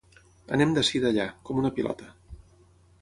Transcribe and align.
Anem 0.57 0.71
d'ací 0.77 1.01
d'allà, 1.03 1.27
com 1.51 1.61
una 1.65 1.73
pilota. 1.77 2.09